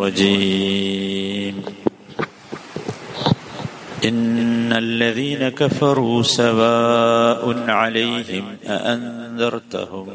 الرجيم 0.00 1.55
إن 4.01 4.73
الذين 4.75 5.49
كفروا 5.51 6.23
سواء 6.23 7.43
عليهم 7.69 8.45
أأنذرتهم 8.67 10.07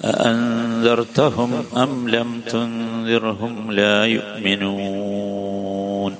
أأنذرتهم 0.00 1.64
أم 1.76 2.08
لم 2.08 2.40
تنذرهم 2.42 3.72
لا 3.72 4.06
يؤمنون 4.08 6.12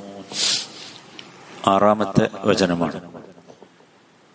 ആറാമത്തെ 1.64 2.26
വചനമാണ് 2.48 2.98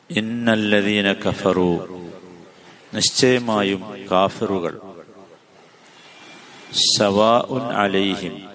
ഇന്നല്ലദീന 0.09 1.07
കഫറു 1.23 1.69
നിശ്ചയമായും 2.93 3.81
കാഫിറുകൾ 4.09 4.73
അലൈഹിം. 7.57 8.49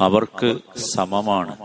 അവർക്ക് 0.00 0.58
സമമാണ്. 0.76 1.56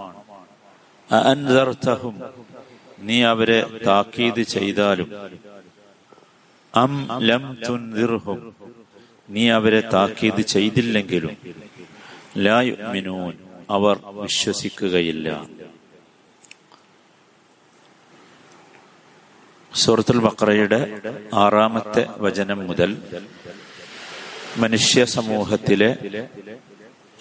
നീ 3.00 3.24
അവരെ 3.24 3.80
താക്കീത് 3.88 4.42
ചെയ്താലും. 4.42 5.12
അം 6.76 7.20
ലം 7.22 7.58
തുൻദിർഹും. 7.70 8.56
നീ 9.30 9.50
അവരെ 9.50 9.82
താക്കീത് 9.94 10.42
ചെയ്തില്ലെങ്കിലും. 10.42 11.38
ലായുമിനൂൻ 12.38 13.34
അവർ 13.70 14.00
വിശ്വസിക്കുകയില്ല. 14.06 15.44
സൂറത്തുൽ 19.76 20.20
ബക്രയുടെ 20.20 21.02
ആറാമത്തെ 21.34 22.06
വചനം 22.18 22.68
മുതൽ 22.68 22.98
മനുഷ്യ 24.58 25.06
സമൂഹത്തിലെ 25.06 25.98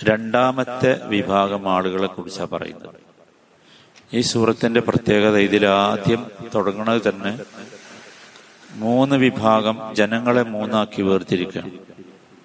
രണ്ടാമത്തെ 0.04 1.06
വിഭാഗം 1.06 1.68
ആളുകളെ 1.68 2.06
കുറിച്ചാണ് 2.06 2.48
പറയുന്നത്. 2.48 2.94
ഈ 4.14 4.20
സൂറത്തിന്റെ 4.20 4.80
പ്രത്യേകത 4.80 5.36
ഇതിൽ 5.36 5.66
ആദ്യം 5.66 6.30
തുടങ്ങുന്നത് 6.54 7.02
തന്നെ 7.08 7.38
മൂന്ന് 8.72 9.16
വിഭാഗം 9.16 9.78
ജനങ്ങളെ 9.92 10.42
മൂന്നാക്കി 10.42 11.02
വേർതിരിക്കുകയാണ് 11.02 11.78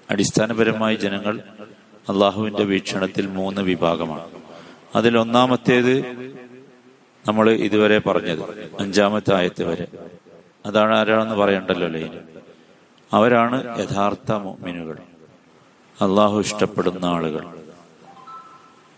അടിസ്ഥാനപരമായി 0.09 0.95
ജനങ്ങൾ 0.95 1.39
അള്ളാഹുവിന്റെ 2.09 2.63
വീക്ഷണത്തിൽ 2.63 3.27
മൂന്ന് 3.27 3.61
വിഭാഗമാണ്. 3.61 4.27
അതിൽ 4.95 5.17
ഒന്നാമത്തേത് 5.17 5.95
നമ്മൾ 7.27 7.51
ഇതുവരെ 7.51 7.99
പറഞ്ഞത് 7.99 8.73
അഞ്ചാമത്തെ 8.79 9.33
ആയത്ത് 9.35 9.63
വരെ. 9.63 9.87
അതാണ് 10.65 10.95
ആരാണെന്ന് 10.95 11.35
പറയണ്ടല്ലോ 11.35 11.87
ലൈന്. 11.87 12.46
അവരാണ് 13.13 13.79
യഥാർത്ഥ 13.79 14.31
മുഅ്മിനുകൾ. 14.31 14.97
അള്ളാഹു 16.01 16.39
ഇഷ്ടപ്പെടുന്ന 16.39 17.05
ആളുകൾ. 17.05 17.45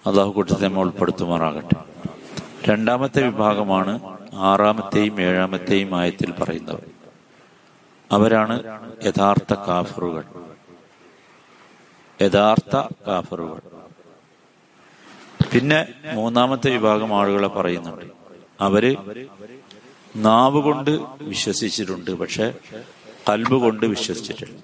അള്ളാഹു 0.05 0.29
കൂട്ടത്തെ 0.29 0.67
നമ്മൾ 0.67 0.79
ഉൾപ്പെടുത്തുമാറാകട്ടെ. 0.79 1.75
രണ്ടാമത്തെ 2.69 3.23
വിഭാഗമാണ് 3.23 4.17
ആറാമത്തെയും 4.33 5.21
ഏഴാമത്തെയും 5.21 5.95
ആയത്തിൽ 5.95 6.31
പറയുന്നവർ. 6.31 6.85
അവരാണ് 8.11 8.63
യഥാർത്ഥ 9.05 9.53
കാഫറുകൾ. 9.53 10.23
യഥാർത്ഥ 12.21 12.75
കാഫറുകൾ. 13.07 13.61
പിന്നെ 15.53 15.93
മൂന്നാമത്തെ 16.13 16.71
വിഭാഗം 16.71 17.13
ആളുകളെ 17.13 17.47
പറയുന്നുണ്ട്. 17.47 18.05
അവർ 18.61 18.97
നാവ് 20.15 20.61
കൊണ്ട് 20.61 20.99
വിശ്വസിച്ചിട്ടുണ്ട്. 21.21 22.11
പക്ഷെ 22.11 22.53
കൽബ് 23.27 23.55
കൊണ്ട് 23.55 23.85
വിശ്വസിച്ചിട്ടുണ്ട്. 23.85 24.61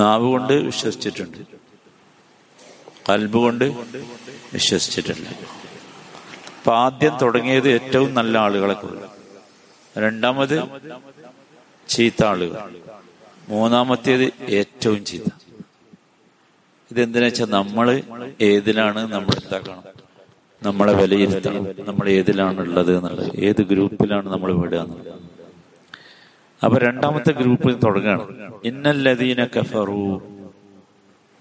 നാവ് 0.00 0.26
കൊണ്ട് 0.26 0.52
വിശ്വസിച്ചിട്ടുണ്ട്. 0.52 1.38
കൽബ് 3.10 3.38
കൊണ്ട് 3.38 3.64
വിശ്വസിച്ചിട്ടുണ്ട്. 4.52 5.30
അപ്പൊ 6.58 6.74
ആദ്യം 6.74 7.18
തുടങ്ങിയത് 7.22 7.68
ഏറ്റവും 7.68 8.14
നല്ല 8.14 8.38
ആളുകളെ 8.38 8.74
കൊള്ളു 8.74 9.08
രണ്ടാമത് 9.98 10.62
ചീത്ത 11.88 12.24
ആളുകൾ. 12.24 12.80
മൂന്നാമത്തേത് 13.48 14.32
ഏറ്റവും 14.48 15.04
ചീത്ത. 15.04 15.30
ഇതെന്തിനാ 16.90 17.24
വെച്ചാൽ 17.24 17.46
നമ്മൾ 17.46 18.02
ഏതിലാണ് 18.40 19.12
നമ്മൾ 19.12 19.44
എന്താക്കണം? 19.44 19.84
നമ്മളെ 20.62 20.92
വിലയിരുത്തണം. 20.92 21.64
നമ്മൾ 21.78 22.08
ഏതിലാണ് 22.08 22.60
ഉള്ളത് 22.60 22.96
എന്നുള്ളത്. 22.96 23.36
ഏത് 23.36 23.62
ഗ്രൂപ്പിലാണ് 23.62 24.28
നമ്മൾ 24.28 24.52
വിടുക 24.52 24.78
എന്നുള്ളത്. 24.78 25.31
അപ്പൊ 26.64 26.78
രണ്ടാമത്തെ 26.78 27.32
ഗ്രൂപ്പിൽ 27.32 27.78
തുടങ്ങുകയാണ്. 27.78 28.54
ഇന്നല്ലതീന 28.64 29.44
കഫറു. 29.44 30.22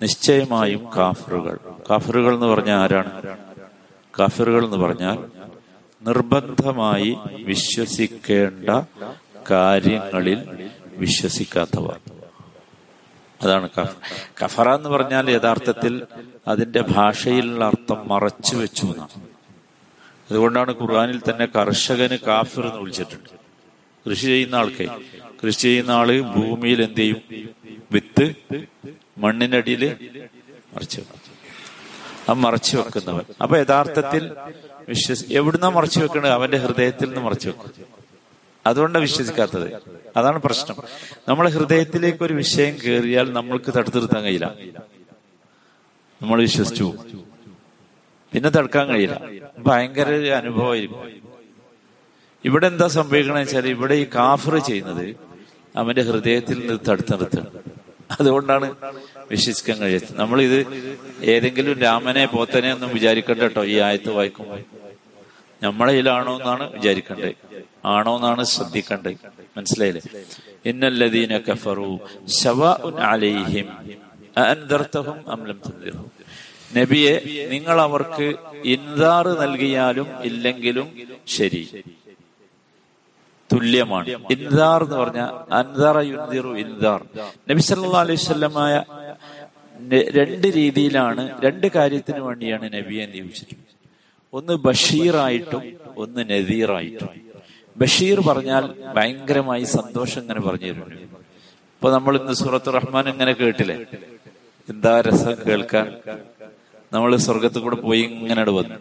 നിശ്ചയമായും 0.01 0.87
കാഫറുകൾ. 0.97 1.57
കാഫറുകൾ 1.89 2.33
എന്ന് 2.33 2.45
പറഞ്ഞാൽ 2.45 2.77
ആരാണ്? 2.77 3.37
കാഫറുകൾ 4.19 4.65
എന്ന് 4.65 4.77
പറഞ്ഞാൽ 4.77 5.25
നിർബന്ധമായി 6.01 7.17
വിശ്വസിക്കേണ്ട 7.43 8.69
കാര്യങ്ങളിൽ 9.51 10.69
വിശ്വസിക്കാത്തവർ. 10.97 11.99
അതാണ് 13.41 13.69
കഫ. 13.81 13.89
കഫറ 14.43 14.75
എന്ന് 14.75 14.89
പറഞ്ഞാൽ 14.89 15.31
യഥാർത്ഥത്തിൽ 15.31 16.03
അതിന്റെ 16.47 16.81
ഭാഷയിലുള്ള 16.81 17.65
അർത്ഥം 17.65 18.07
മറച്ചു 18.07 18.55
വെച്ചു 18.55 18.85
എന്നാണ്. 18.85 19.23
അതുകൊണ്ടാണ് 20.29 20.81
ഖുർആാനിൽ 20.81 21.19
തന്നെ 21.19 21.45
കർഷകന് 21.45 22.17
കാഫിർ 22.17 22.65
എന്ന് 22.65 22.79
വിളിച്ചിട്ടുണ്ട്. 22.79 23.40
കൃഷി 24.09 24.25
ചെയ്യുന്ന 24.25 24.55
ആൾക്ക് 24.55 24.87
കൃഷി 25.45 25.59
ചെയ്യുന്ന 25.59 25.91
ആൾ 25.91 26.21
ഭൂമിയിൽ 26.21 26.81
എന്ത് 26.81 26.97
ചെയ്യും? 26.97 27.21
വിത്ത് 27.91 28.33
മണ്ണിനടിയിൽ 29.17 29.95
മറച്ചു 30.73 31.01
വെക്കും. 31.01 31.21
ആ 32.29 32.33
മറച്ചു 32.33 32.77
വെക്കുന്നവൻ. 32.77 33.21
അപ്പൊ 33.41 33.57
യഥാർത്ഥത്തിൽ 33.57 34.31
വിശ്വസി 34.89 35.25
എവിടുന്ന 35.33 35.67
മറച്ചു 35.67 35.99
വെക്കണത്? 35.99 36.31
അവന്റെ 36.31 36.57
ഹൃദയത്തിൽ 36.57 37.07
നിന്ന് 37.07 37.21
മറച്ചു 37.21 37.49
വെക്കും. 37.49 37.85
അതുകൊണ്ടാണ് 38.65 39.03
വിശ്വസിക്കാത്തത്. 39.03 39.73
അതാണ് 40.17 40.39
പ്രശ്നം. 40.41 40.77
നമ്മളെ 41.27 41.51
ഹൃദയത്തിലേക്ക് 41.51 42.23
ഒരു 42.23 42.33
വിഷയം 42.33 42.77
കയറിയാൽ 42.85 43.33
നമ്മൾക്ക് 43.33 43.73
തടുത്തു 43.73 43.97
നിർത്താൻ 43.97 44.23
കഴിയില്ല. 44.23 44.53
നമ്മൾ 46.21 46.41
വിശ്വസിച്ചു 46.41 46.93
പിന്നെ 48.33 48.49
തടുക്കാൻ 48.49 48.87
കഴിയില്ല. 48.87 49.21
ഭയങ്കര 49.57 50.31
അനുഭവമായിരിക്കും. 50.33 51.20
ഇവിടെ 52.43 52.67
എന്താ 52.71 52.87
സംഭവിക്കണമെന്ന് 52.95 53.45
വെച്ചാൽ 53.45 53.67
ഇവിടെ 53.75 53.95
ഈ 54.03 54.07
കാഫർ 54.15 54.55
ചെയ്യുന്നത് 54.69 55.05
അവന്റെ 55.75 56.03
ഹൃദയത്തിൽ 56.07 56.57
നിന്ന് 56.61 56.77
തടുത്തു 56.87 57.13
നിർത്തുക 57.13 57.43
അതുകൊണ്ടാണ് 58.15 58.67
വിശ്വസിക്കാൻ 59.31 59.77
കഴിയാത്തത്. 59.81 60.15
നമ്മൾ 60.21 60.37
ഇത് 60.47 60.57
ഏതെങ്കിലും 61.33 61.75
രാമനെ 61.83 62.23
പോത്തനെ 62.33 62.69
ഒന്നും 62.75 62.89
വിചാരിക്കണ്ട 62.95 63.41
കേട്ടോ 63.43 63.63
ഈ 63.73 63.77
ആയത്ത് 63.87 64.11
വായിക്കുമ്പോൾ 64.17 64.61
നമ്മളെ 65.61 65.91
ഇതിലാണോ 65.95 66.33
എന്നാണ് 66.39 66.65
വിചാരിക്കേണ്ടത് 66.75 67.33
ആണോ 67.93 68.13
എന്നാണ് 68.17 68.43
ശ്രദ്ധിക്കേണ്ടത് 68.53 69.15
മനസ്സിലായില്ലേ? 69.57 70.01
ഇന്നല്ലദീന 70.71 71.33
കഫറു 71.47 71.89
അലൈഹിം 73.11 73.69
അൻദർതഹും 74.43 75.19
അം 75.33 75.41
ലം 75.49 75.59
നബിയെ 76.77 77.15
നിങ്ങൾ 77.53 77.77
അവർക്ക് 77.87 78.27
ഇൻദാർ 78.75 79.25
നൽകിയാലും 79.41 80.07
ഇല്ലെങ്കിലും 80.29 80.87
ശരി. 81.35 81.63
തുല്യമാണ്. 83.51 84.07
ഇൻദാർ 84.35 84.79
എന്ന് 84.85 84.97
പറഞ്ഞ 85.01 85.21
അൻദാറ 85.59 85.97
ഇൻദാർ. 86.63 86.99
നബി 87.49 87.61
സല്ലല്ലാഹു 87.69 88.03
അലൈഹി 88.05 88.19
രണ്ട് 90.19 90.47
രീതിയിലാണ് 90.59 91.23
രണ്ട് 91.45 91.67
കാര്യത്തിന് 91.75 92.21
വേണ്ടിയാണ് 92.27 92.65
നബിയെ 92.77 93.05
നിയോഗിച്ചിട്ടുള്ളത്. 93.13 93.67
ഒന്ന് 94.33 94.53
ബഷീറായിട്ടും 94.65 95.63
ഒന്ന് 96.03 96.21
നദീറായിട്ടും. 96.31 97.09
ബഷീർ 97.75 98.17
പറഞ്ഞാൽ 98.27 98.63
ഭയങ്കരമായി 98.95 99.65
സന്തോഷം 99.77 100.21
ഇങ്ങനെ 100.23 100.41
പറഞ്ഞു 100.47 100.67
തരുന്നു 100.71 100.99
ഇപ്പൊ 101.75 101.87
നമ്മൾ 101.95 102.13
ഇന്ന് 102.19 102.33
സൂറത്ത് 102.41 102.69
റഹ്മാൻ 102.77 103.05
ഇങ്ങനെ 103.13 103.33
കേട്ടില്ലേ? 103.41 103.77
എന്താ 104.67 104.93
രസം 105.07 105.35
കേൾക്കാൻ? 105.47 105.87
നമ്മൾ 106.93 107.11
സ്വർഗത്തിൽ 107.25 107.61
കൂടെ 107.65 107.77
പോയി 107.85 108.01
ഇങ്ങനെ 108.01 108.41
വന്നു 108.57 108.75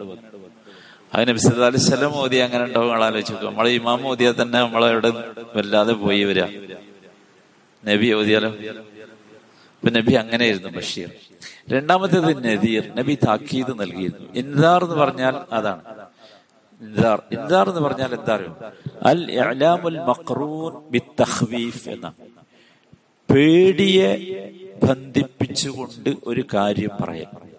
അതിന് 1.13 1.31
ബിസ്ലി 1.31 1.77
സ്വലം 1.77 2.11
മോദി 2.11 2.35
അങ്ങനെ 2.35 2.63
ഉണ്ടാവും 2.63 3.03
ആലോചിക്കും 3.03 3.45
നമ്മളെ 3.45 3.69
ഇമാം 3.69 4.01
മോദിയെ 4.01 4.31
തന്നെ 4.31 4.59
നമ്മളെവിടെ 4.59 5.09
വല്ലാതെ 5.55 5.93
പോയി 5.93 6.23
വരിക. 6.23 6.43
നബി 7.85 8.13
ഓതിയാലോ 8.13 8.49
ഇപ്പൊ 8.49 9.89
നബി 9.89 10.13
അങ്ങനെയായിരുന്നു 10.13 10.69
ബഷീർ. 10.69 11.09
രണ്ടാമത്തേത് 11.69 12.45
നദീർ. 12.45 12.83
നബി 12.95 13.17
താക്കീത് 13.27 13.79
നൽകിയിരുന്നു. 13.79 14.33
ഇന്ദാർ 14.35 14.83
എന്ന് 14.83 14.95
പറഞ്ഞാൽ 14.95 15.35
അതാണ്. 15.51 15.81
ഇന്ദാർ 16.81 17.21
ഇൻദാർ 17.31 17.69
എന്ന് 17.69 17.81
പറഞ്ഞാൽ 17.81 18.13
എന്താ 18.13 18.39
അൽ 19.05 19.31
എന്ന 21.87 22.13
പേടിയെ 23.33 24.09
ബന്ധിപ്പിച്ചുകൊണ്ട് 24.83 26.09
ഒരു 26.23 26.43
കാര്യം 26.53 26.89
പറയാം. 27.01 27.50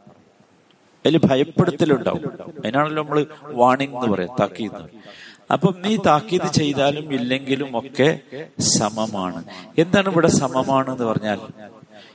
അതിൽ 1.06 1.20
ഭയപ്പെടുത്തലുണ്ടാവും. 1.24 2.32
അതിനാണല്ലോ 2.58 3.02
നമ്മൾ 3.02 3.26
വാണിംഗ് 3.44 3.96
എന്ന് 3.96 4.08
പറയാം 4.14 4.36
താക്കീത് 4.40 4.82
അപ്പം 5.52 5.74
നീ 5.78 5.96
താക്കീത് 6.06 6.52
ചെയ്താലും 6.52 7.14
ഇല്ലെങ്കിലും 7.14 7.78
ഒക്കെ 7.78 8.20
സമമാണ്. 8.60 9.44
എന്താണ് 9.78 10.08
ഇവിടെ 10.08 10.28
സമമാണ് 10.28 10.90
എന്ന് 10.90 11.04
പറഞ്ഞാൽ? 11.04 11.40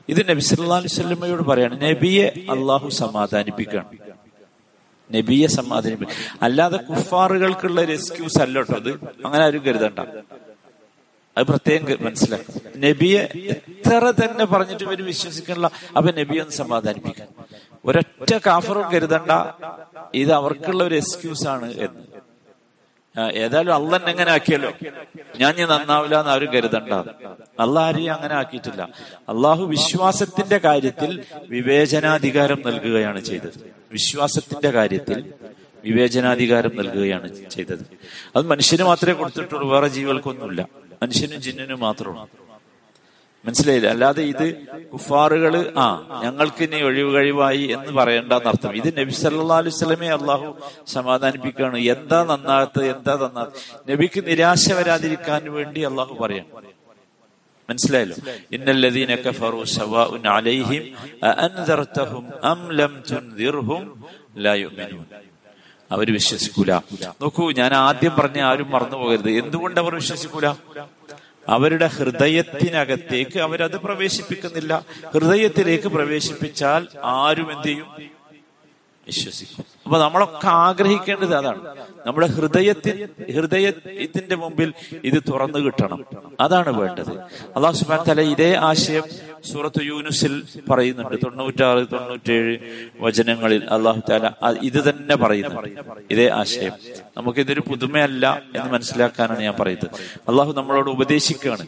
ഇത് 0.10 0.30
നബി 0.30 0.40
സല്ലല്ലാഹു 0.40 0.82
അലൈഹി 0.82 1.02
വസല്ലമയോട് 1.02 1.42
പറയാണ് 1.42 1.82
നബിയെ 1.82 2.28
അള്ളാഹു 2.50 2.90
സമാധാനിപ്പിക്കണം. 2.90 3.86
നബിയെ 5.12 5.48
സമാധാനിപ്പിക്കണം. 5.48 6.40
അല്ലാതെ 6.42 6.78
കുഫാറുകൾക്കുള്ള 6.78 7.82
ഒരു 7.82 7.92
എക്സ്ക്യൂസ് 7.92 8.40
അല്ലോട്ടോ 8.42 8.76
അത്. 8.76 8.90
അങ്ങനെ 9.26 9.44
ആരും 9.44 9.64
കരുതണ്ട. 9.64 10.00
അത് 11.38 11.46
പ്രത്യേകം 11.46 12.06
മനസ്സിലാക്കും 12.06 12.82
നബിയെ 12.82 13.20
എത്ര 13.56 14.14
തന്നെ 14.24 14.46
പറഞ്ഞിട്ട് 14.46 14.84
ഇവർ 14.84 15.02
വിശ്വസിക്കണില്ല. 15.02 15.72
അപ്പൊ 15.98 16.12
നബിയെ 16.12 16.42
ഒന്ന് 16.42 16.52
സമാധാനിപ്പിക്കാൻ 16.52 17.28
ഒരൊറ്റ 17.88 18.38
കാഫറും 18.46 18.92
കരുതണ്ട. 18.92 19.32
ഇത് 20.14 20.32
അവർക്കുള്ള 20.32 20.84
ഒരു 20.84 20.96
എക്സ്ക്യൂസ് 20.96 21.48
ആണ് 21.48 21.74
എന്ന് 21.74 22.18
ഏതായാലും 23.34 23.74
അള്ളൻ 23.76 24.10
എങ്ങനെ 24.10 24.32
ആക്കിയല്ലോ 24.32 24.72
ഞാൻ 25.40 25.54
ഇനി 25.54 25.66
നന്നാവില്ല 25.66 26.20
എന്ന് 26.20 26.32
ആരും 26.32 26.54
കരുതണ്ട. 26.54 26.94
അള്ളാഹ് 27.60 27.88
ആരെയും 27.88 28.14
അങ്ങനെ 28.14 28.36
ആക്കിയിട്ടില്ല. 28.36 28.90
അള്ളാഹു 29.30 29.64
വിശ്വാസത്തിന്റെ 29.66 30.58
കാര്യത്തിൽ 30.58 31.24
വിവേചനാധികാരം 31.50 32.62
നൽകുകയാണ് 32.66 33.22
ചെയ്തത്. 33.22 33.74
വിശ്വാസത്തിന്റെ 33.92 34.72
കാര്യത്തിൽ 34.72 35.34
വിവേചനാധികാരം 35.86 36.76
നൽകുകയാണ് 36.76 37.50
ചെയ്തത്. 37.50 37.86
അത് 38.36 38.46
മനുഷ്യന് 38.46 38.84
മാത്രമേ 38.84 39.14
കൊടുത്തിട്ടുള്ളൂ 39.14 39.70
വേറെ 39.70 39.88
ജീവികൾക്കൊന്നുമില്ല. 39.88 40.68
മനുഷ്യനും 41.04 41.42
ജിന്നിനും 41.42 41.80
മാത്രമാണ് 41.80 42.47
മനസ്സിലായില്ല? 43.48 43.88
അല്ലാതെ 43.96 44.24
ഇത് 44.34 44.48
കുഫാറുകൾ 44.94 45.54
ആ 45.84 45.88
ഞങ്ങൾക്ക് 46.24 46.62
ഇനി 46.68 46.80
ഒഴിവ് 46.88 47.12
കഴിവായി 47.18 47.64
എന്ന് 47.76 47.92
പറയണ്ടെന്നർത്ഥം 48.00 48.74
ഇത് 48.80 48.90
നബി 49.00 49.14
സല്ലാ 49.22 49.58
അലൈഹി 49.62 49.76
സ്വലമെ 49.82 50.10
അള്ളാഹു 50.18 50.48
സമാധാനിപ്പിക്കുകയാണ്. 50.96 51.78
എന്താ 51.94 52.20
നന്നാകത്ത് 52.32 52.82
എന്താ 52.94 53.14
നന്നാകത്ത് 53.24 53.62
നബിക്ക് 53.92 54.20
നിരാശ 54.30 54.66
വരാതിരിക്കാൻ 54.80 55.42
വേണ്ടി 55.58 55.80
അള്ളാഹു 55.92 56.16
പറയണം. 56.24 56.52
മനസ്സിലായല്ലോ? 57.70 58.18
ഇന്നല്ലദീന 58.56 59.12
കഫറു 59.24 59.64
സവാഉൻ 59.78 60.26
അലൈഹിം 60.36 60.84
അഅൻദർതഹും 61.32 62.26
അം 62.52 62.62
ലം 62.80 62.94
തുൻദിർഹും 63.10 63.82
ലാ 64.46 64.54
യുഅ്മിനൂൻ. 64.64 65.08
അവർ 65.96 66.08
വിശ്വസിക്കൂല. 66.18 66.72
നോക്കൂ 67.22 67.44
ഞാൻ 67.60 67.72
ആദ്യം 67.88 68.14
പറഞ്ഞ 68.20 68.40
ആരും 68.52 68.70
മറന്നു 68.76 68.98
പോകരുത് 69.02 69.32
എന്തുകൊണ്ട് 69.42 69.78
അവർ 69.84 69.94
വിശ്വസിക്കൂല? 70.02 70.48
അവരുടെ 71.50 71.88
ഹൃദയത്തിനകത്തേക്ക് 71.88 73.40
അവരത് 73.40 73.78
പ്രവേശിപ്പിക്കുന്നില്ല. 73.82 74.86
ഹൃദയത്തിലേക്ക് 75.14 75.88
പ്രവേശിപ്പിച്ചാൽ 75.88 76.88
ആരും 77.04 77.52
എന്ത് 77.52 77.68
ചെയ്യും? 77.68 78.17
വിശ്വസിക്കും. 79.08 79.66
അപ്പൊ 79.84 80.00
നമ്മളൊക്കെ 80.00 80.48
ആഗ്രഹിക്കേണ്ടത് 80.48 81.36
അതാണ്. 81.36 81.76
നമ്മുടെ 82.06 82.28
ഹൃദയത്തിൽ 82.28 83.10
ഹൃദയത്തിന്റെ 83.34 84.36
മുമ്പിൽ 84.36 84.74
ഇത് 85.04 85.24
തുറന്നു 85.30 85.60
കിട്ടണം. 85.60 86.06
അതാണ് 86.40 86.80
വേണ്ടത്. 86.80 87.20
അള്ളാഹു 87.56 87.76
സുബാൻ 87.76 88.00
തല 88.10 88.22
ഇതേ 88.22 88.56
ആശയം 88.56 89.04
സൂറത്ത് 89.54 89.84
യൂനുസിൽ 89.84 90.44
പറയുന്നുണ്ട്. 90.70 91.16
തൊണ്ണൂറ്റാറ് 91.16 91.80
തൊണ്ണൂറ്റേഴ് 91.80 92.58
വചനങ്ങളിൽ 93.00 93.64
അള്ളാഹു 93.64 94.02
താല 94.10 94.30
ഇത് 94.64 94.90
തന്നെ 94.90 95.16
പറയുന്നുണ്ട്. 95.16 95.82
ഇതേ 96.12 96.30
ആശയം. 96.30 96.72
നമുക്ക് 97.18 97.40
ഇതൊരു 97.40 97.60
പുതുമയല്ല 97.60 98.42
എന്ന് 98.56 98.74
മനസ്സിലാക്കാനാണ് 98.74 99.40
ഞാൻ 99.40 99.54
പറയുന്നത്. 99.60 100.20
അള്ളാഹു 100.30 100.54
നമ്മളോട് 100.54 100.90
ഉപദേശിക്കുകയാണ്. 100.90 101.66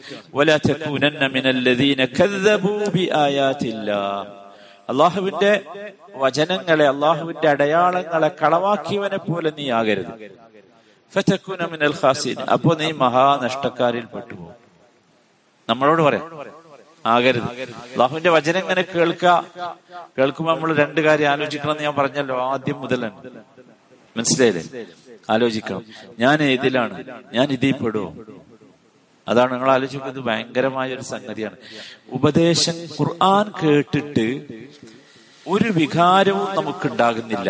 അള്ളാഹുവിന്റെ 4.90 5.52
വചനങ്ങളെ 6.16 6.86
അള്ളാഹുവിന്റെ 6.88 7.50
അടയാളങ്ങളെ 7.50 8.28
കളവാക്കിയവനെ 8.28 9.18
പോലെ 9.18 9.50
നീ 9.58 9.72
ആകരുത്. 9.72 10.14
മിനൽ 11.72 11.94
അപ്പോ 12.40 12.76
നീ 12.80 12.92
മഹാനഷ്ടക്കാരിൽ 12.92 14.06
പെട്ടുപോകും. 14.06 14.56
നമ്മളോട് 15.70 16.02
പറയാം 16.02 16.26
ആകരുത്. 17.06 17.50
അള്ളാഹുവിന്റെ 17.94 18.30
വചനം 18.30 18.60
ഇങ്ങനെ 18.60 18.82
കേൾക്ക. 18.82 19.26
കേൾക്കുമ്പോൾ 20.18 20.54
നമ്മൾ 20.54 20.76
രണ്ട് 20.76 21.02
കാര്യം 21.02 21.30
ആലോചിക്കണം 21.30 21.72
എന്ന് 21.72 21.84
ഞാൻ 21.84 21.96
പറഞ്ഞല്ലോ 21.96 22.42
ആദ്യം 22.42 22.88
തന്നെ 22.94 23.10
മനസ്സിലായില്ലേ? 24.18 24.86
ആലോചിക്കണം. 25.30 25.84
ഞാൻ 26.20 26.38
ഏതിലാണ്? 26.44 27.04
ഞാൻ 27.34 27.48
ഇതിൽ 27.50 27.72
പെടുവോ? 27.72 28.14
അതാണ് 29.30 29.54
നിങ്ങൾ 29.54 29.72
ആലോചിക്കുന്നത്. 29.72 30.20
ഭയങ്കരമായ 30.20 30.94
ഒരു 30.94 31.02
സംഗതിയാണ്. 31.02 31.56
ഉപദേശം 32.12 32.74
ഖുർആൻ 32.74 33.52
കേട്ടിട്ട് 33.64 34.28
ഒരു 35.48 35.70
വികാരവും 35.72 36.56
നമുക്കുണ്ടാകുന്നില്ല. 36.56 37.50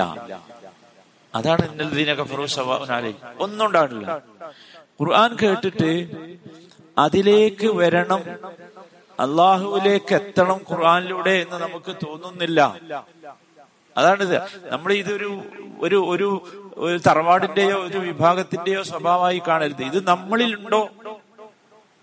അതാണ് 1.36 1.72
ഇന്നലീനൊക്കെ 1.72 2.24
ഫറൂഷവാലെ 2.24 3.14
ഒന്നും 3.40 3.66
ഉണ്ടാകില്ല 3.66 4.18
ഖുർആൻ 5.02 5.36
കേട്ടിട്ട് 5.36 5.92
അതിലേക്ക് 6.98 7.68
വരണം. 7.68 8.22
അള്ളാഹുവിലേക്ക് 9.20 10.16
എത്തണം 10.16 10.62
ഖുർആനിലൂടെ 10.72 11.32
എന്ന് 11.32 11.56
നമുക്ക് 11.56 11.96
തോന്നുന്നില്ല. 11.96 12.76
അതാണിത്. 13.98 14.38
നമ്മൾ 14.70 14.94
ഇതൊരു 14.94 15.42
ഒരു 15.80 15.98
ഒരു 16.78 17.00
തറവാടിന്റെയോ 17.08 17.78
ഒരു 17.78 17.98
വിഭാഗത്തിന്റെയോ 17.98 18.84
സ്വഭാവമായി 18.84 19.42
കാണരുത്. 19.48 19.84
ഇത് 19.84 20.08
നമ്മളിലുണ്ടോ? 20.08 20.90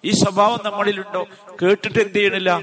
ഈ 0.05 0.11
സ്വഭാവം 0.11 0.59
നമ്മളിലുണ്ടോ? 0.65 1.27
കേട്ടിട്ട് 1.63 1.99
എന്ത് 1.99 2.15
ചെയ്യണില്ല? 2.15 2.61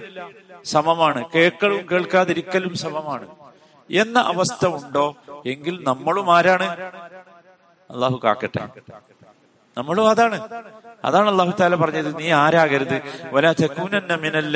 സമമാണ്. 0.65 1.25
കേൾക്കലും 1.35 1.87
കേൾക്കാതിരിക്കലും 1.91 2.75
സമമാണ്. 2.75 3.27
എന്ന 3.91 4.19
അവസ്ഥ 4.19 4.65
ഉണ്ടോ? 4.65 5.15
എങ്കിൽ 5.45 5.83
നമ്മളും 5.83 6.37
ആരാണ്? 6.37 6.69
അള്ളാഹു 7.91 8.21
കാക്കട്ടെ. 8.23 8.67
നമ്മളും 9.77 10.09
അതാണ്. 10.09 10.47
അതാണ് 11.05 11.29
അള്ളാഹു 11.29 11.53
താല 11.59 11.75
പറഞ്ഞത്. 11.75 12.19
നീ 12.19 12.31
ആരാകരുത്? 12.31 13.01
മിനൽ 14.15 14.51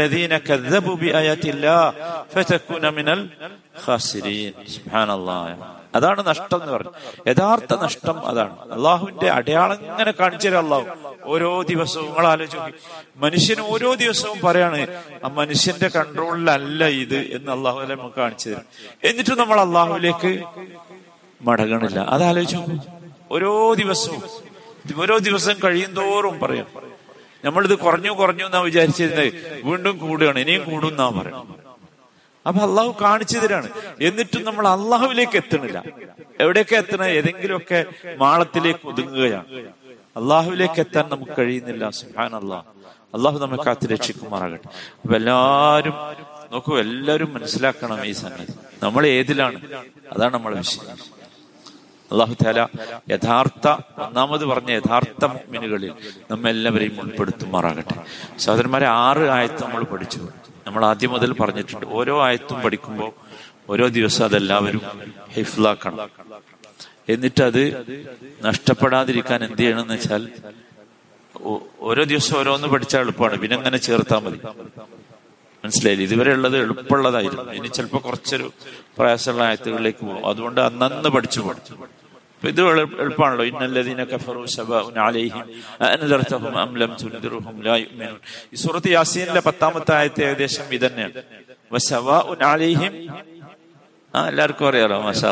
അതാണ് 5.98 6.28
നഷ്ടം 6.28 6.62
എന്ന് 6.62 6.74
പറഞ്ഞു. 6.74 6.92
യഥാർത്ഥ 7.28 7.76
നഷ്ടം 7.84 8.28
അതാണ്. 8.28 8.72
അള്ളാഹുവിന്റെ 8.72 9.30
അടയാളം 9.30 9.78
ഇങ്ങനെ 9.86 10.12
കാണിച്ചു 10.12 10.48
തരാം 10.50 10.86
ഓരോ 11.24 11.62
ദിവസവും 11.62 12.06
നിങ്ങൾ 12.06 12.28
ആലോചിക്കും 12.28 12.74
മനുഷ്യന് 13.16 13.62
ഓരോ 13.62 13.94
ദിവസവും 13.94 14.40
പറയാണ് 14.44 14.82
ആ 15.26 15.28
മനുഷ്യന്റെ 15.28 15.88
കൺട്രോളിലല്ല 15.88 16.86
ഇത് 16.86 17.18
എന്ന് 17.18 17.52
അള്ളാഹു 17.52 17.80
നമുക്ക് 17.80 18.16
കാണിച്ചു 18.16 18.50
തരും. 18.50 18.62
എന്നിട്ടും 19.04 19.38
നമ്മൾ 19.38 19.60
അള്ളാഹുവിലേക്ക് 19.60 20.32
മടങ്ങണില്ല. 21.42 22.00
അതാലോചിച്ചു 22.00 22.60
ഓരോ 23.32 23.74
ദിവസവും 23.74 24.22
ഓരോ 25.02 25.18
ദിവസം 25.18 25.54
കഴിയും 25.64 25.92
തോറും 25.94 26.40
പറയാം. 26.40 26.68
നമ്മളിത് 27.46 27.76
കുറഞ്ഞു 27.78 28.12
കുറഞ്ഞു 28.12 28.46
എന്നാ 28.46 28.60
വിചാരിച്ചിരുന്നത്. 28.60 29.28
വീണ്ടും 29.64 29.98
കൂടുകയാണ്. 29.98 30.40
ഇനിയും 30.40 30.64
കൂടും 30.72 30.88
എന്നാ 30.88 31.10
പറയണം 31.10 31.67
അപ്പൊ 32.48 32.62
അള്ളാഹു 32.68 32.96
കാണിച്ചു 33.02 33.38
തരാണ് 33.40 33.70
എന്നിട്ടും 34.02 34.44
നമ്മൾ 34.44 34.68
അള്ളാഹുവിലേക്ക് 34.68 35.38
എത്തണില്ല 35.38 35.84
എവിടെയൊക്കെ 36.40 36.76
എത്തണ? 36.76 37.04
ഏതെങ്കിലുമൊക്കെ 37.04 37.86
മാളത്തിലേക്ക് 38.18 38.88
ഒതുങ്ങുകയാണ്. 38.88 39.46
അള്ളാഹുവിലേക്ക് 40.18 40.80
എത്താൻ 40.80 41.06
നമുക്ക് 41.10 41.32
കഴിയുന്നില്ല. 41.40 41.90
സുഹാൻ 41.90 42.36
അള്ളാഹ് 42.36 42.66
അള്ളാഹു 43.16 43.38
നമ്മെ 43.38 43.58
കാത്തി 43.66 43.88
രക്ഷിക്കുമാറാകട്ടെ. 43.88 44.70
അപ്പൊ 45.04 45.16
എല്ലാരും 45.16 45.96
നോക്കൂ 46.52 46.80
എല്ലാവരും 46.80 47.34
മനസ്സിലാക്കണം 47.34 48.06
ഈ 48.06 48.12
സംഗതി. 48.12 48.54
നമ്മൾ 48.84 49.08
ഏതിലാണ്? 49.08 49.60
അതാണ് 50.14 50.34
നമ്മളെ 50.34 50.58
വിഷയം. 50.58 50.98
അള്ളാഹു 52.12 52.34
താല 52.46 52.60
യഥാർത്ഥ 53.12 53.68
ഒന്നാമത് 54.02 54.46
പറഞ്ഞ 54.46 54.72
യഥാർത്ഥ 54.72 55.26
മിനുകളിൽ 55.26 55.94
നമ്മെല്ലാവരെയും 56.32 57.02
ഉൾപ്പെടുത്തുമാറാകട്ടെ. 57.02 57.98
സഹോദരന്മാരെ 58.40 58.88
ആറ് 58.88 59.26
ആയത്ത് 59.38 59.64
നമ്മൾ 59.64 59.84
പഠിച്ചു. 59.84 60.20
നമ്മൾ 60.68 60.86
ആദ്യം 60.86 61.12
മുതൽ 61.12 61.32
പറഞ്ഞിട്ടുണ്ട് 61.34 61.86
ഓരോ 62.00 62.16
ആയത്തും 62.28 62.58
പഠിക്കുമ്പോൾ 62.62 63.12
ഓരോ 63.70 63.88
ദിവസം 63.98 64.24
അതെല്ലാവരും 64.26 64.82
ഹിഫ്ലാക്കണം. 65.36 66.10
എന്നിട്ട് 67.10 67.42
അത് 67.50 67.62
നഷ്ടപ്പെടാതിരിക്കാൻ 68.46 69.40
എന്ത് 69.48 69.62
ചെയ്യണമെന്ന് 69.62 69.94
വെച്ചാൽ 69.94 70.24
ഓരോ 71.90 72.04
ദിവസം 72.12 72.36
ഓരോന്ന് 72.40 72.68
പഠിച്ചാൽ 72.68 73.02
എളുപ്പമാണ് 73.06 73.36
പിന്നെ 73.42 73.56
അങ്ങനെ 73.58 73.78
ചേർത്താൽ 73.88 74.20
മതി. 74.26 74.40
മനസ്സിലായില്ല? 75.64 76.04
ഇതുവരെ 76.04 76.32
ഉള്ളത് 76.38 76.58
എളുപ്പമുള്ളതായിരുന്നു. 76.58 77.52
ഇനി 77.60 77.68
ചിലപ്പോൾ 77.68 78.02
കുറച്ചൊരു 78.08 78.48
പ്രയാസമുള്ള 78.98 79.44
ആയത്തുകളിലേക്ക് 79.44 80.04
പോകും. 80.06 80.28
അതുകൊണ്ട് 80.30 80.62
അന്നന്ന് 80.62 81.10
പഠിച്ചു 81.16 81.40
പോകും 81.40 81.62
ഇത് 82.44 82.62
എളുപ്പമാണല്ലോ. 82.72 83.46
ഇന്നല്ലതിനെ 83.46 84.04
കഫറു 84.04 84.46
സബഉൻ 84.46 85.00
അലൈഹിം. 85.00 85.46
അൻദർതഹും 85.82 86.58
അം 86.58 86.78
ലം 86.78 86.96
തുൻദിറുഹും 87.02 87.64
ലാ 87.64 87.76
ഈ 87.78 88.56
സൂറത്ത് 88.56 88.90
യാസീനിലെ 88.90 89.42
പത്താമത്തെ 89.42 89.96
ആയത്തെ 89.96 90.24
ഏകദേശം 90.26 90.74
ഇതന്നെയാണ്. 90.74 91.12
വസവാഉൻ 91.72 92.44
അലൈഹിം. 92.44 92.94
ആ 94.16 94.28
എല്ലാവർക്കും 94.28 94.68
അറിയാലോ 94.68 95.02
മാഷാ 95.02 95.32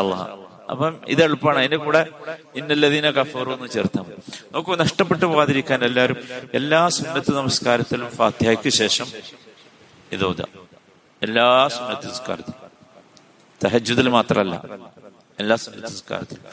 അപ്പം 0.72 1.00
ഇത് 1.08 1.24
എളുപ്പമാണ്. 1.24 1.58
അതിന്റെ 1.58 1.78
കൂടെ 1.78 2.08
ഇന്നല്ലദീന 2.56 3.10
കഫറു 3.10 3.52
എന്ന് 3.52 3.68
ചേർത്താൽ 3.70 4.02
മതി. 4.02 4.32
നോക്കൂ 4.54 4.76
നഷ്ടപ്പെട്ടു 4.76 5.26
പോകാതിരിക്കാൻ 5.26 5.86
എല്ലാവരും 5.86 6.18
എല്ലാ 6.54 6.90
സുന്നത്ത് 6.90 7.36
നമസ്കാരത്തിലും 7.36 8.10
ഫാത്തിഹയ്ക്ക് 8.12 8.70
ശേഷം 8.70 9.06
ഇതോ 10.12 10.36
എല്ലാ 11.22 11.68
സുന്നത്ത് 11.68 12.06
നമസ്കാരത്തിലും. 12.06 12.66
തഹജുദിൽ 13.64 14.10
മാത്രമല്ല 14.10 14.56
എല്ലാ 15.40 15.56
സുന്നത്ത് 15.56 15.84
നമസ്കാരത്തിലും 15.86 16.44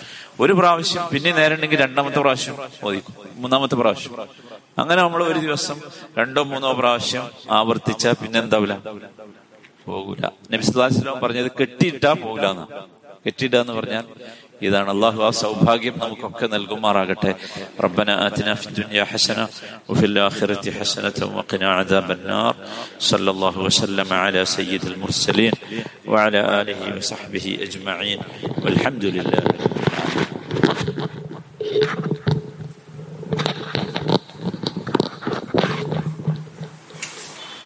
ഒരു 0.41 0.53
പ്രാവശ്യം 0.53 1.03
പിന്നെ 1.11 1.31
നേരണ്ടെങ്കിൽ 1.33 1.79
രണ്ടാമത്തെ 1.79 2.21
പ്രാവശ്യം 2.21 2.57
ഓദിക്കും 2.85 3.13
മൂന്നാമത്തെ 3.37 3.77
പ്രാവശ്യം. 3.77 4.15
അങ്ങനെ 4.79 5.01
നമ്മൾ 5.03 5.23
ഒരു 5.25 5.39
ദിവസം 5.39 5.77
രണ്ടോ 6.19 6.43
മൂന്നോ 6.45 6.73
പ്രാവശ്യം 6.73 7.25
ആവർത്തിച്ച 7.51 8.07
പിന്നെ 8.21 8.39
എന്താവില്ല 8.39 8.75
പോകൂല 9.87 10.23
നബിസ്ലാസ്ലാം 10.53 11.17
പറഞ്ഞത് 11.23 11.51
കെട്ടിയിട്ടാ 11.61 12.13
പോകില്ല 12.23 12.49
എന്നാ 12.53 12.67
കെട്ടിയിട്ടാന്ന് 13.27 13.73
പറഞ്ഞാൽ 13.73 14.05
ഇതാണ് 14.66 14.90
അള്ളാഹു 14.94 15.20
ആ 15.26 15.30
സൗഭാഗ്യം 15.42 15.98
നമുക്കൊക്കെ 16.04 16.46
നൽകുമാറാകട്ടെ 16.54 17.32
റബ്ബന 17.86 18.10
ആതിന 18.26 18.50
ഫി 18.62 18.70
ദുനിയ 18.80 19.04
ഹസന 19.12 19.40
وفي 19.90 20.06
الآخرة 20.06 20.66
حسنة 20.72 21.20
وقنا 21.36 21.68
عذاب 21.72 22.08
النار 22.12 22.54
صلى 23.10 23.30
الله 23.34 23.56
وسلم 23.60 24.10
على 24.24 24.42
سيد 24.48 24.84
المرسلين 24.86 25.54
وعلى 26.08 26.40
آله 26.62 26.82
وصحبه 26.98 27.46
أجمعين 27.62 28.20
والحمد 28.64 29.06
لله 29.16 29.44